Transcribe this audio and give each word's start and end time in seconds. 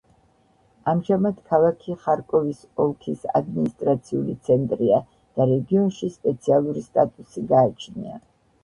ამჟამად, 0.93 1.43
ქალაქი 1.51 1.97
ხარკოვის 2.05 2.63
ოლქის 2.85 3.27
ადმინისტრაციული 3.41 4.37
ცენტრია 4.49 5.01
და 5.39 5.49
რეგიონში 5.55 6.13
სპეციალური 6.19 6.87
სტატუსი 6.91 7.51
გააჩნია. 7.55 8.23